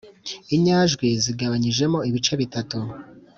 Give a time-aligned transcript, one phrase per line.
[0.55, 2.77] inyajwi zigabanyijemo ibice bitatu: